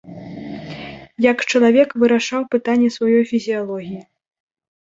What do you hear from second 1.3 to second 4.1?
Як чалавек вырашаў пытанні сваёй фізіялогіі.